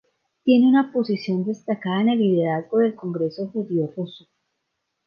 [0.43, 4.25] Tiene una posición destacada en el liderazgo del Congreso judío ruso.